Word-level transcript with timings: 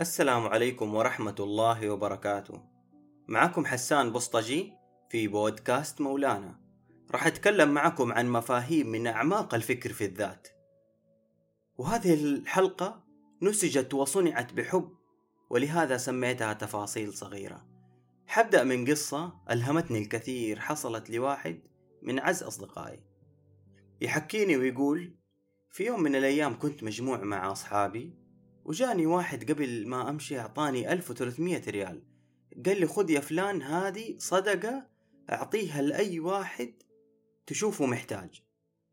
السلام 0.00 0.46
عليكم 0.46 0.94
ورحمة 0.94 1.34
الله 1.40 1.90
وبركاته. 1.90 2.62
معكم 3.28 3.66
حسان 3.66 4.12
بسطجي 4.12 4.72
في 5.10 5.28
بودكاست 5.28 6.00
مولانا. 6.00 6.60
راح 7.10 7.26
أتكلم 7.26 7.74
معكم 7.74 8.12
عن 8.12 8.28
مفاهيم 8.28 8.86
من 8.86 9.06
أعماق 9.06 9.54
الفكر 9.54 9.92
في 9.92 10.04
الذات. 10.04 10.48
وهذه 11.78 12.14
الحلقة 12.14 13.04
نسجت 13.42 13.94
وصنعت 13.94 14.52
بحب 14.52 14.92
ولهذا 15.50 15.96
سميتها 15.96 16.52
تفاصيل 16.52 17.12
صغيرة. 17.12 17.66
حبدأ 18.26 18.64
من 18.64 18.90
قصة 18.90 19.32
ألهمتني 19.50 19.98
الكثير 19.98 20.60
حصلت 20.60 21.10
لواحد 21.10 21.60
من 22.02 22.18
عز 22.18 22.42
أصدقائي. 22.42 23.02
يحكيني 24.00 24.56
ويقول 24.56 25.16
في 25.70 25.84
يوم 25.84 26.02
من 26.02 26.16
الأيام 26.16 26.58
كنت 26.58 26.82
مجموع 26.82 27.24
مع 27.24 27.52
أصحابي 27.52 28.21
وجاني 28.64 29.06
واحد 29.06 29.50
قبل 29.50 29.88
ما 29.88 30.10
أمشي 30.10 30.38
أعطاني 30.38 30.92
1300 30.92 31.62
ريال. 31.70 32.02
قال 32.66 32.80
لي 32.80 32.86
خذ 32.86 33.10
يا 33.10 33.20
فلان 33.20 33.62
هذه 33.62 34.14
صدقة 34.18 34.86
أعطيها 35.30 35.82
لأي 35.82 36.20
واحد 36.20 36.74
تشوفه 37.46 37.86
محتاج. 37.86 38.42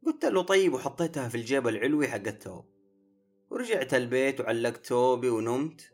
قلت 0.05 0.25
له 0.25 0.41
طيب 0.41 0.73
وحطيتها 0.73 1.29
في 1.29 1.35
الجيب 1.35 1.67
العلوي 1.67 2.07
حق 2.07 2.27
الثوب 2.27 2.65
ورجعت 3.49 3.93
البيت 3.93 4.41
وعلقت 4.41 4.85
ثوبي 4.85 5.29
ونمت. 5.29 5.91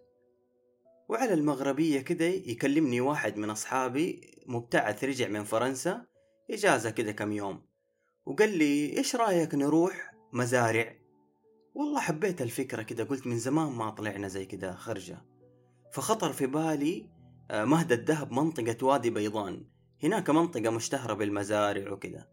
وعلى 1.10 1.34
المغربية 1.34 2.02
كده 2.02 2.26
يكلمني 2.26 3.02
واحد 3.02 3.38
من 3.38 3.50
أصحابي 3.50 4.22
مبتعث 4.46 5.04
رجع 5.04 5.28
من 5.28 5.44
فرنسا 5.44 6.06
إجازة 6.52 6.90
كده 6.90 7.12
كم 7.12 7.32
يوم. 7.32 7.66
وقال 8.26 8.58
لي 8.58 8.98
إيش 8.98 9.16
رأيك 9.16 9.56
نروح 9.56 10.14
مزارع؟ 10.34 11.05
والله 11.76 12.00
حبيت 12.00 12.42
الفكرة 12.42 12.82
كده 12.82 13.04
قلت 13.04 13.28
من 13.28 13.38
زمان 13.38 13.72
ما 13.72 13.90
طلعنا 13.90 14.28
زي 14.28 14.46
كده 14.46 14.76
خرجة. 14.76 15.26
فخطر 15.92 16.34
في 16.34 16.48
بالي 16.48 17.10
آه، 17.52 17.66
مهد 17.66 17.92
الدهب 17.92 18.32
منطقة 18.32 18.86
وادي 18.86 19.10
بيضان. 19.10 19.66
هناك 20.04 20.30
منطقة 20.30 20.70
مشتهرة 20.70 21.14
بالمزارع 21.14 21.92
وكده. 21.92 22.30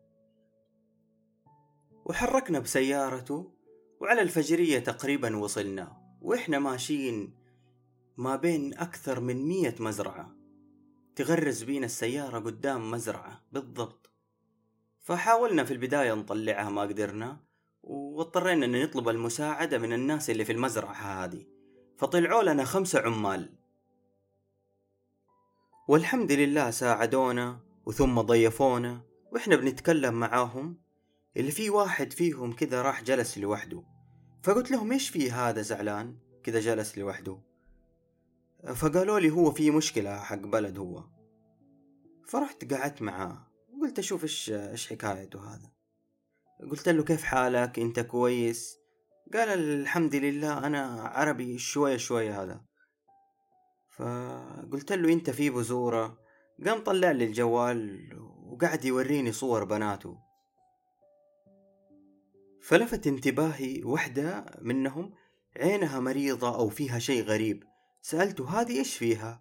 وحركنا 2.04 2.58
بسيارته 2.58 3.52
وعلى 4.00 4.22
الفجرية 4.22 4.78
تقريبا 4.78 5.36
وصلنا. 5.36 6.16
وإحنا 6.20 6.58
ماشيين 6.58 7.34
ما 8.16 8.36
بين 8.36 8.74
أكثر 8.74 9.20
من 9.20 9.36
مية 9.48 9.74
مزرعة. 9.80 10.36
تغرز 11.16 11.62
بينا 11.62 11.86
السيارة 11.86 12.38
قدام 12.38 12.90
مزرعة 12.90 13.42
بالضبط. 13.52 14.10
فحاولنا 15.00 15.64
في 15.64 15.72
البداية 15.72 16.14
نطلعها 16.14 16.70
ما 16.70 16.82
قدرنا. 16.82 17.51
واضطرينا 17.82 18.66
إن 18.66 18.82
نطلب 18.82 19.08
المساعدة 19.08 19.78
من 19.78 19.92
الناس 19.92 20.30
اللي 20.30 20.44
في 20.44 20.52
المزرعة 20.52 20.92
هذه. 20.92 21.46
فطلعوا 21.96 22.42
لنا 22.42 22.64
خمسة 22.64 23.00
عمال. 23.00 23.54
والحمد 25.88 26.32
لله 26.32 26.70
ساعدونا 26.70 27.60
وثم 27.86 28.20
ضيفونا 28.20 29.00
وإحنا 29.32 29.56
بنتكلم 29.56 30.14
معاهم. 30.14 30.82
اللي 31.36 31.50
في 31.50 31.70
واحد 31.70 32.12
فيهم 32.12 32.52
كذا 32.52 32.82
راح 32.82 33.02
جلس 33.02 33.38
لوحده. 33.38 33.82
فقلت 34.42 34.70
لهم 34.70 34.92
إيش 34.92 35.08
في 35.08 35.30
هذا 35.30 35.62
زعلان؟ 35.62 36.16
كذا 36.42 36.60
جلس 36.60 36.98
لوحده. 36.98 37.38
فقالوا 38.74 39.18
لي 39.18 39.30
هو 39.30 39.50
في 39.50 39.70
مشكلة 39.70 40.18
حق 40.18 40.36
بلد 40.36 40.78
هو. 40.78 41.04
فرحت 42.26 42.74
قعدت 42.74 43.02
معاه 43.02 43.46
قلت 43.82 43.98
أشوف 43.98 44.22
إيش 44.22 44.50
إيش 44.50 44.88
حكايته 44.88 45.54
هذا. 45.54 45.71
قلت 46.70 46.88
له 46.88 47.04
كيف 47.04 47.22
حالك؟ 47.22 47.78
أنت 47.78 48.00
كويس؟ 48.00 48.78
قال 49.32 49.48
الحمد 49.48 50.14
لله 50.14 50.66
أنا 50.66 51.02
عربي 51.02 51.58
شوية 51.58 51.96
شوية 51.96 52.42
هذا. 52.42 52.60
فقلت 53.90 54.92
له 54.92 55.12
أنت 55.12 55.30
في 55.30 55.50
بزورة؟ 55.50 56.18
قام 56.66 56.84
طلع 56.84 57.10
لي 57.10 57.24
الجوال 57.24 58.08
وقعد 58.52 58.84
يوريني 58.84 59.32
صور 59.32 59.64
بناته. 59.64 60.18
فلفت 62.62 63.06
انتباهي 63.06 63.84
وحدة 63.84 64.44
منهم 64.60 65.14
عينها 65.56 66.00
مريضة 66.00 66.56
أو 66.56 66.68
فيها 66.68 66.98
شيء 66.98 67.24
غريب. 67.24 67.64
سألته 68.02 68.60
هذه 68.60 68.78
إيش 68.78 68.96
فيها؟ 68.96 69.40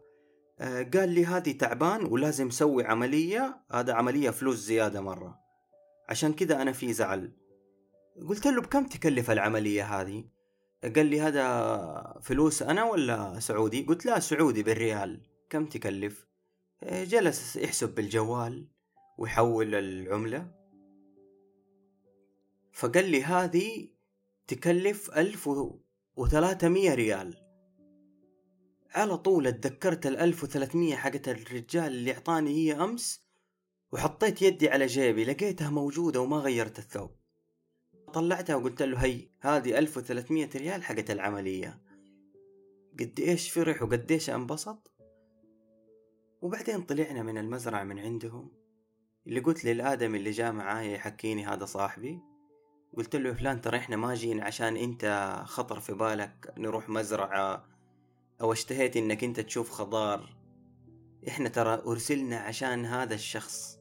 آه 0.60 0.84
قال 0.84 1.10
لي 1.10 1.26
هذه 1.26 1.52
تعبان 1.52 2.06
ولازم 2.06 2.50
سوي 2.50 2.86
عملية. 2.86 3.64
هذا 3.72 3.94
عملية 3.94 4.30
فلوس 4.30 4.58
زيادة 4.58 5.02
مرة. 5.02 5.51
عشان 6.10 6.34
كذا 6.34 6.62
أنا 6.62 6.72
في 6.72 6.94
زعل. 6.94 7.32
قلت 8.30 8.48
له 8.48 8.62
بكم 8.62 8.88
تكلف 8.88 9.32
العملية 9.32 9.84
هذه؟ 9.84 10.26
قال 10.96 11.06
لي 11.06 11.22
هذا 11.22 12.20
فلوس 12.22 12.64
أنا 12.64 12.84
ولا 12.84 13.40
سعودي؟ 13.40 13.82
قلت 13.82 14.06
لا 14.06 14.20
سعودي 14.20 14.64
بالريال. 14.64 15.22
كم 15.50 15.66
تكلف؟ 15.66 16.28
جلس 16.84 17.56
يحسب 17.56 17.96
بالجوال 17.96 18.68
ويحول 19.18 19.76
العملة. 19.76 20.52
فقال 22.74 23.06
لي 23.06 23.24
هذه 23.24 23.90
تكلف 24.48 25.18
ألف 25.18 25.50
وثلاثمية 26.16 26.94
ريال. 26.94 27.38
على 28.96 29.18
طول 29.18 29.48
اتذكرت 29.48 30.08
الألف 30.08 30.44
وثلاثمية 30.44 30.96
حقت 30.96 31.30
الرجال 31.30 31.88
اللي 31.88 32.14
أعطاني 32.14 32.50
هي 32.50 32.74
أمس 32.74 33.31
وحطيت 33.92 34.42
يدي 34.42 34.70
على 34.70 34.86
جيبي 34.86 35.24
لقيتها 35.26 35.70
موجودة 35.70 36.22
وما 36.22 36.38
غيرت 36.38 36.80
الثوب. 36.80 37.12
طلعتها 38.14 38.56
وقلت 38.56 38.82
له 38.82 38.98
هي 38.98 39.30
هذه 39.40 39.80
1300 39.80 40.50
ريال 40.56 40.84
حقت 40.84 41.12
العملية. 41.12 41.82
قد 43.00 43.20
إيش 43.20 43.52
فرح 43.52 43.82
وقد 43.82 44.12
إيش 44.12 44.30
أنبسط؟ 44.30 44.92
وبعدين 46.42 46.82
طلعنا 46.82 47.24
من 47.24 47.38
المزرعة 47.38 47.84
من 47.84 48.00
عندهم. 48.00 48.52
اللي 49.28 49.40
قلت 49.40 49.66
للآدم 49.66 50.16
اللي 50.16 50.32
جاء 50.32 50.52
معاي 50.52 50.94
يحكيني 50.94 51.46
هذا 51.46 51.66
صاحبي. 51.66 52.20
قلت 52.98 53.16
له 53.16 53.34
فلان 53.34 53.62
ترى 53.62 53.78
إحنا 53.78 53.96
ما 53.96 54.14
جينا 54.16 54.44
عشان 54.46 54.78
أنت 54.78 55.36
خطر 55.46 55.80
في 55.80 55.94
بالك 55.94 56.54
نروح 56.58 56.90
مزرعة 56.90 57.66
أو 58.42 58.52
اشتهيت 58.52 58.98
إنك 58.98 59.24
أنت 59.24 59.40
تشوف 59.40 59.72
خضار. 59.72 60.36
إحنا 61.28 61.50
ترى 61.50 61.74
أرسلنا 61.74 62.40
عشان 62.40 62.86
هذا 62.86 63.14
الشخص. 63.16 63.81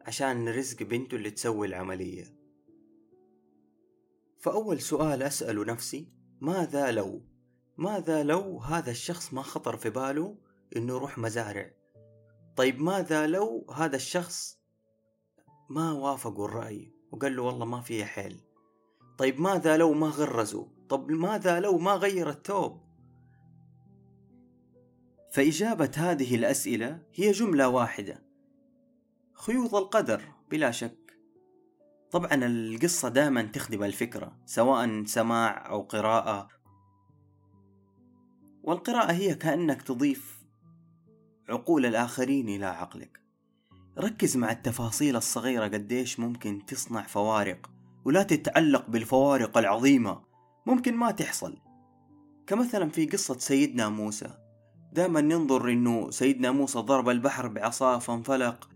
عشان 0.00 0.48
رزق 0.48 0.82
بنته 0.82 1.14
اللي 1.14 1.30
تسوي 1.30 1.66
العملية. 1.66 2.40
فأول 4.38 4.80
سؤال 4.80 5.22
أسأله 5.22 5.64
نفسي 5.64 6.12
ماذا 6.40 6.90
لو؟ 6.90 7.22
ماذا 7.76 8.22
لو 8.22 8.58
هذا 8.58 8.90
الشخص 8.90 9.34
ما 9.34 9.42
خطر 9.42 9.76
في 9.76 9.90
باله 9.90 10.36
إنه 10.76 10.94
يروح 10.94 11.18
مزارع؟ 11.18 11.70
طيب 12.56 12.80
ماذا 12.80 13.26
لو 13.26 13.66
هذا 13.74 13.96
الشخص 13.96 14.58
ما 15.70 15.92
وافقوا 15.92 16.44
الرأي 16.44 16.92
وقال 17.12 17.36
له 17.36 17.42
والله 17.42 17.64
ما 17.64 17.80
فيها 17.80 18.04
حيل 18.04 18.40
طيب 19.18 19.40
ماذا 19.40 19.76
لو 19.76 19.92
ما 19.92 20.06
غرزوا 20.06 20.64
طب 20.88 21.10
ماذا 21.10 21.60
لو 21.60 21.78
ما 21.78 21.94
غير 21.94 22.30
الثوب؟ 22.30 22.80
فإجابة 25.32 25.90
هذه 25.96 26.34
الأسئلة 26.34 27.02
هي 27.14 27.30
جملة 27.32 27.68
واحدة. 27.68 28.29
خيوط 29.40 29.74
القدر 29.74 30.22
بلا 30.50 30.70
شك. 30.70 31.16
طبعا 32.10 32.34
القصة 32.34 33.08
دائما 33.08 33.42
تخدم 33.42 33.82
الفكرة 33.82 34.36
سواء 34.46 35.04
سماع 35.04 35.70
أو 35.70 35.82
قراءة. 35.82 36.48
والقراءة 38.62 39.12
هي 39.12 39.34
كأنك 39.34 39.82
تضيف 39.82 40.42
عقول 41.48 41.86
الآخرين 41.86 42.48
إلى 42.48 42.66
عقلك. 42.66 43.20
ركز 43.98 44.36
مع 44.36 44.50
التفاصيل 44.50 45.16
الصغيرة 45.16 45.64
قديش 45.64 46.20
ممكن 46.20 46.66
تصنع 46.66 47.02
فوارق 47.02 47.70
ولا 48.04 48.22
تتعلق 48.22 48.90
بالفوارق 48.90 49.58
العظيمة 49.58 50.22
ممكن 50.66 50.94
ما 50.94 51.10
تحصل. 51.10 51.58
كمثلا 52.46 52.88
في 52.90 53.06
قصة 53.06 53.38
سيدنا 53.38 53.88
موسى. 53.88 54.38
دائما 54.92 55.20
ننظر 55.20 55.68
إنه 55.68 56.10
سيدنا 56.10 56.50
موسى 56.50 56.78
ضرب 56.78 57.08
البحر 57.08 57.48
بعصاه 57.48 57.98
فانفلق. 57.98 58.70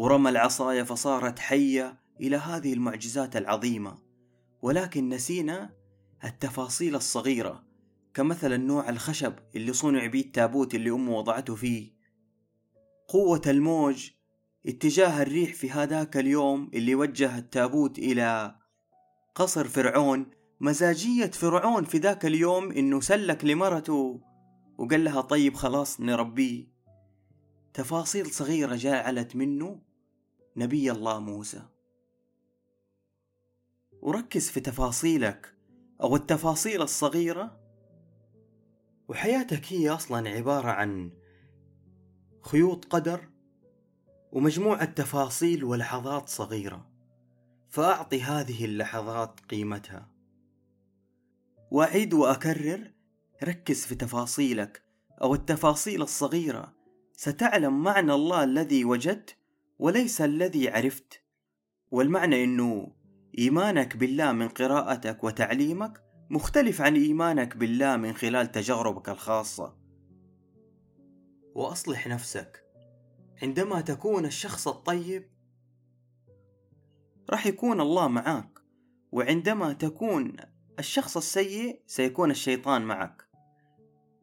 ورمى 0.00 0.30
العصاية 0.30 0.82
فصارت 0.82 1.38
حية 1.38 1.98
إلى 2.20 2.36
هذه 2.36 2.72
المعجزات 2.72 3.36
العظيمة. 3.36 3.98
ولكن 4.62 5.08
نسينا 5.08 5.70
التفاصيل 6.24 6.94
الصغيرة 6.94 7.64
كمثلا 8.14 8.56
نوع 8.56 8.88
الخشب 8.88 9.34
اللي 9.56 9.72
صنع 9.72 10.06
به 10.06 10.20
التابوت 10.20 10.74
اللي 10.74 10.90
أمه 10.90 11.18
وضعته 11.18 11.54
فيه. 11.54 11.92
قوة 13.08 13.42
الموج 13.46 14.10
اتجاه 14.66 15.22
الريح 15.22 15.54
في 15.54 15.70
هذاك 15.70 16.16
اليوم 16.16 16.70
اللي 16.74 16.94
وجه 16.94 17.38
التابوت 17.38 17.98
إلى 17.98 18.56
قصر 19.34 19.68
فرعون 19.68 20.30
مزاجية 20.60 21.30
فرعون 21.30 21.84
في 21.84 21.98
ذاك 21.98 22.26
اليوم 22.26 22.72
إنه 22.72 23.00
سلك 23.00 23.44
لمرته 23.44 24.20
وقال 24.78 25.04
لها 25.04 25.20
طيب 25.20 25.54
خلاص 25.54 26.00
نربيه. 26.00 26.66
تفاصيل 27.74 28.26
صغيرة 28.26 28.76
جعلت 28.76 29.36
منه 29.36 29.89
نبي 30.60 30.90
الله 30.90 31.20
موسى. 31.20 31.62
وركز 34.02 34.50
في 34.50 34.60
تفاصيلك 34.60 35.54
أو 36.02 36.16
التفاصيل 36.16 36.82
الصغيرة. 36.82 37.60
وحياتك 39.08 39.72
هي 39.72 39.90
أصلا 39.90 40.28
عبارة 40.28 40.68
عن 40.68 41.12
خيوط 42.42 42.84
قدر 42.84 43.28
ومجموعة 44.32 44.84
تفاصيل 44.84 45.64
ولحظات 45.64 46.28
صغيرة. 46.28 46.90
فأعطي 47.68 48.22
هذه 48.22 48.64
اللحظات 48.64 49.40
قيمتها. 49.40 50.08
وأعيد 51.70 52.14
وأكرر 52.14 52.92
ركز 53.44 53.86
في 53.86 53.94
تفاصيلك 53.94 54.82
أو 55.22 55.34
التفاصيل 55.34 56.02
الصغيرة. 56.02 56.74
ستعلم 57.12 57.82
معنى 57.82 58.12
الله 58.12 58.44
الذي 58.44 58.84
وجدت 58.84 59.39
وليس 59.80 60.20
الذي 60.20 60.68
عرفت. 60.68 61.24
والمعنى 61.90 62.44
إنه 62.44 62.92
إيمانك 63.38 63.96
بالله 63.96 64.32
من 64.32 64.48
قراءتك 64.48 65.24
وتعليمك 65.24 66.02
مختلف 66.30 66.80
عن 66.80 66.94
إيمانك 66.94 67.56
بالله 67.56 67.96
من 67.96 68.12
خلال 68.12 68.52
تجاربك 68.52 69.08
الخاصة. 69.08 69.76
وأصلح 71.54 72.06
نفسك. 72.06 72.64
عندما 73.42 73.80
تكون 73.80 74.24
الشخص 74.26 74.68
الطيب 74.68 75.30
راح 77.30 77.46
يكون 77.46 77.80
الله 77.80 78.08
معاك 78.08 78.58
وعندما 79.12 79.72
تكون 79.72 80.36
الشخص 80.78 81.16
السيء 81.16 81.82
سيكون 81.86 82.30
الشيطان 82.30 82.82
معك. 82.82 83.28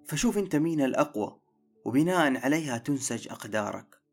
فشوف 0.05 0.37
أنت 0.37 0.55
مين 0.55 0.81
الأقوى 0.81 1.41
وبناء 1.85 2.37
عليها 2.37 2.77
تنسج 2.77 3.27
أقدارك. 3.27 4.06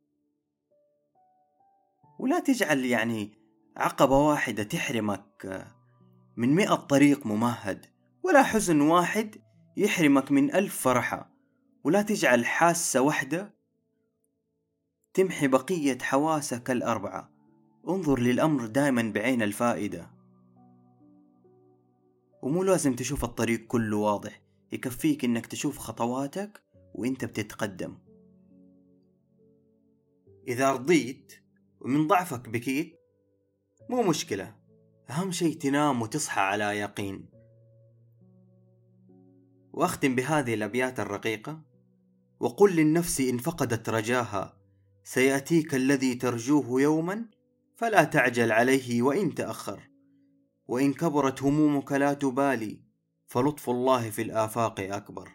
ولا 2.25 2.41
تجعل 2.41 2.85
يعني 2.85 3.33
عقبة 3.77 4.19
واحدة 4.19 4.63
تحرمك 4.63 5.67
من 6.37 6.55
مئة 6.55 6.75
طريق 6.75 7.27
ممهد 7.27 7.87
ولا 8.23 8.43
حزن 8.43 8.81
واحد 8.81 9.37
يحرمك 9.77 10.33
من 10.33 10.55
ألف 10.55 10.81
فرحة. 10.81 11.35
ولا 11.85 12.03
تجعل 12.03 12.47
حاسة 12.47 13.01
واحدة 13.01 13.55
تمحي 15.15 15.49
بقية 15.49 15.99
حواسك 15.99 16.71
الأربعة. 16.71 17.31
انظر 17.89 18.19
للأمر 18.21 18.67
دائما 18.67 19.13
بعين 19.15 19.43
الفائدة. 19.43 20.11
ومو 22.43 22.63
لازم 22.63 22.97
تشوف 22.97 23.25
الطريق 23.25 23.67
كله 23.67 23.97
واضح 23.97 24.43
يكفيك 24.73 25.25
إنك 25.25 25.47
تشوف 25.47 25.79
خطواتك 25.79 26.63
وإنت 26.95 27.25
بتتقدم. 27.25 27.99
إذا 30.49 30.73
رضيت 30.73 31.44
ومن 31.85 32.07
ضعفك 32.07 32.49
بكيت؟ 32.49 33.01
مو 33.89 34.03
مشكلة. 34.03 34.55
أهم 35.11 35.33
شي 35.33 35.55
تنام 35.55 36.03
وتصحى 36.03 36.41
على 36.41 36.65
يقين. 36.65 37.29
وأختم 39.73 40.15
بهذه 40.15 40.55
الأبيات 40.55 41.01
الرقيقة. 41.01 41.61
وقل 42.41 42.77
للنفس 42.77 43.21
إن 43.21 43.39
فقدت 43.39 43.89
رجاها 43.89 44.57
سيأتيك 45.05 45.75
الذي 45.75 46.15
ترجوه 46.15 46.83
يوما 46.83 47.25
فلا 47.77 48.05
تعجل 48.05 48.53
عليه 48.53 49.03
وإن 49.03 49.35
تأخر. 49.35 49.91
وإن 50.67 50.93
كبرت 50.93 51.43
همومك 51.43 51.93
لا 51.93 52.15
تبالي 52.15 52.81
فلطف 53.27 53.71
الله 53.71 54.11
في 54.11 54.23
الآفاق 54.23 54.81
أكبر. 54.81 55.29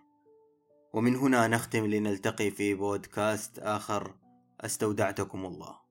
ومن 0.94 1.16
هنا 1.16 1.48
نختم 1.48 1.86
لنلتقي 1.86 2.52
في 2.52 2.74
بودكاست 2.74 3.60
آخر. 3.60 4.16
استودعتكم 4.62 5.45
الله. 5.45 5.88